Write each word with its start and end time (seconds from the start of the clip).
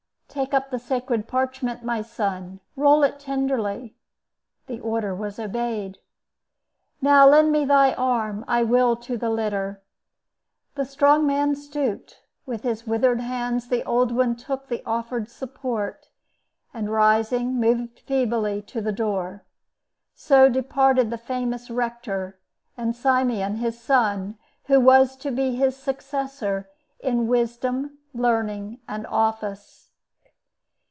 "Take 0.33 0.53
up 0.53 0.69
the 0.69 0.79
sacred 0.79 1.27
parchment, 1.27 1.83
my 1.83 2.01
son; 2.01 2.61
roll 2.77 3.03
it 3.03 3.19
tenderly." 3.19 3.97
The 4.67 4.79
order 4.79 5.13
was 5.13 5.37
obeyed. 5.37 5.97
"Now 7.01 7.27
lend 7.27 7.51
me 7.51 7.65
thy 7.65 7.91
arm; 7.95 8.45
I 8.47 8.63
will 8.63 8.95
to 8.95 9.17
the 9.17 9.29
litter." 9.29 9.81
The 10.75 10.85
strong 10.85 11.27
man 11.27 11.53
stooped; 11.53 12.21
with 12.45 12.63
his 12.63 12.87
withered 12.87 13.19
hands 13.19 13.67
the 13.67 13.83
old 13.83 14.13
one 14.13 14.37
took 14.37 14.69
the 14.69 14.81
offered 14.85 15.29
support, 15.29 16.07
and, 16.73 16.89
rising, 16.93 17.59
moved 17.59 17.99
feebly 17.99 18.61
to 18.67 18.79
the 18.79 18.93
door. 18.93 19.43
So 20.15 20.47
departed 20.47 21.09
the 21.09 21.17
famous 21.17 21.69
Rector, 21.69 22.39
and 22.77 22.95
Simeon, 22.95 23.57
his 23.57 23.77
son, 23.81 24.37
who 24.67 24.79
was 24.79 25.17
to 25.17 25.29
be 25.29 25.55
his 25.55 25.75
successor 25.75 26.69
in 27.01 27.27
wisdom, 27.27 27.97
learning, 28.13 28.79
and 28.87 29.05
office. 29.07 29.89